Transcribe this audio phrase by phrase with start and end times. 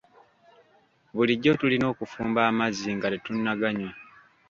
[1.15, 3.91] Bulijjo tulina okufumba amazzi nga tetunnaganywa.